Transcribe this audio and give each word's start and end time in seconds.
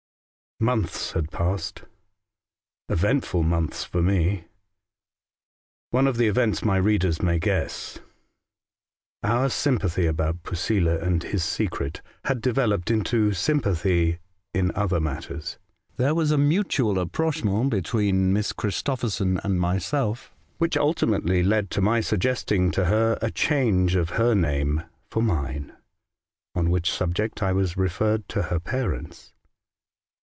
MONTHS 0.63 1.13
had 1.13 1.31
passed— 1.31 1.85
eventful 2.89 3.41
montlis 3.43 3.83
for 3.83 3.99
me. 4.03 4.43
One 5.89 6.05
of 6.05 6.17
the 6.17 6.27
events 6.27 6.63
my 6.63 6.77
readers 6.77 7.19
may 7.19 7.39
guess. 7.39 7.97
Our 9.23 9.49
sympathy 9.49 10.05
about 10.05 10.43
Posela 10.43 11.01
and 11.01 11.23
his 11.23 11.43
secret 11.43 12.03
had 12.25 12.41
developed 12.41 12.91
into 12.91 13.33
sympathy 13.33 14.19
in 14.53 14.71
other 14.75 14.99
matters. 14.99 15.57
There 15.97 16.13
was 16.13 16.29
a 16.29 16.37
mutual 16.37 16.99
approachment 16.99 17.71
between 17.71 18.31
Miss 18.31 18.53
Christopherson 18.53 19.39
and 19.43 19.59
myself, 19.59 20.31
which 20.59 20.77
ultimately 20.77 21.41
led 21.41 21.71
to 21.71 21.81
my 21.81 22.01
suggesting 22.01 22.69
to 22.69 22.85
her 22.85 23.17
a 23.19 23.31
change 23.31 23.95
of 23.95 24.11
her 24.11 24.35
name 24.35 24.83
for 25.09 25.23
mine, 25.23 25.73
on 26.53 26.69
which 26.69 26.91
subject 26.93 27.41
I 27.41 27.51
was 27.51 27.77
referred 27.77 28.29
to 28.29 28.43
her 28.43 28.59
parents. 28.59 29.33